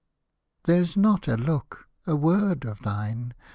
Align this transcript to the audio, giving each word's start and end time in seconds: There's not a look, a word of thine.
There's 0.63 0.97
not 0.97 1.27
a 1.27 1.37
look, 1.37 1.87
a 2.07 2.15
word 2.15 2.65
of 2.65 2.79
thine. 2.79 3.35